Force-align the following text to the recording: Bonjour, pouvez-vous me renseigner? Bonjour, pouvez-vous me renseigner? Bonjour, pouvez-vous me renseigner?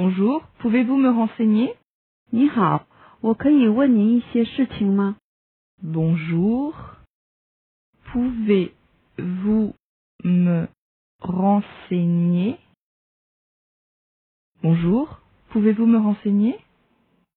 Bonjour, 0.00 0.42
pouvez-vous 0.60 0.96
me 0.96 1.10
renseigner? 1.10 1.76
Bonjour, 5.82 6.74
pouvez-vous 8.12 9.74
me 10.24 10.68
renseigner? 11.20 12.58
Bonjour, 14.62 15.20
pouvez-vous 15.50 15.86
me 15.86 15.98
renseigner? 15.98 16.58